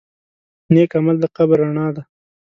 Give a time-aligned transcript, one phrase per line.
[0.73, 2.03] نیک عمل د قبر رڼا ده.